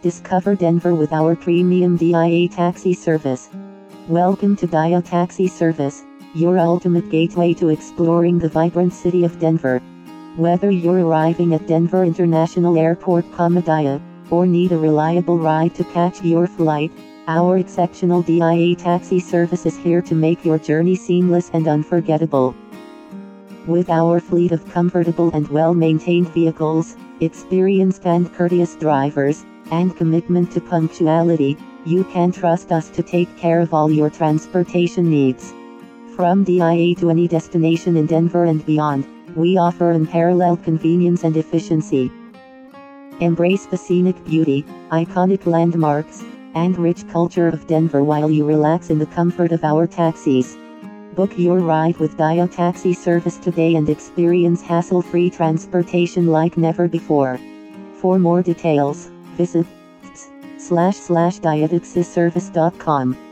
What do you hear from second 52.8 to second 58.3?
Service today and experience hassle-free transportation like never before. For